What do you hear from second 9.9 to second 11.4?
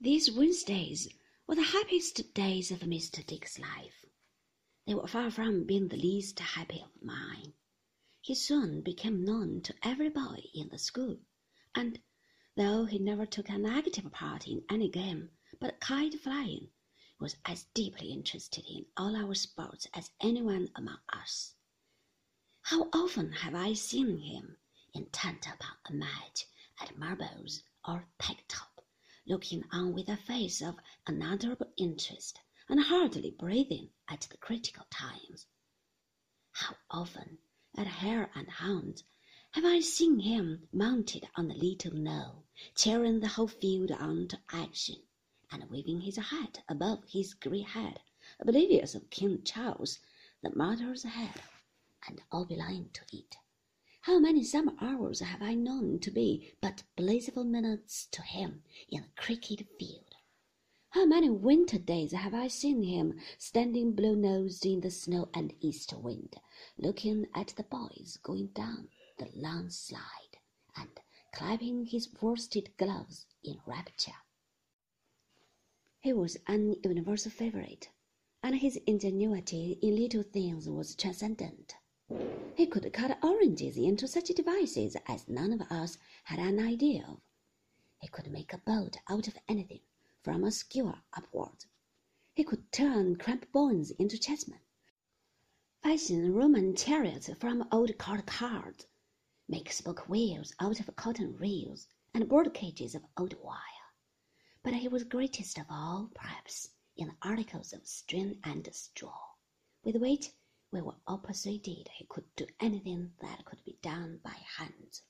boy in the school,